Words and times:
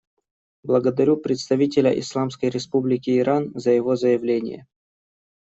Благодарю 0.63 1.15
представителя 1.15 1.91
Исламской 1.99 2.49
Республики 2.49 3.15
Иран 3.19 3.51
за 3.53 3.69
его 3.69 3.95
заявление. 3.95 4.65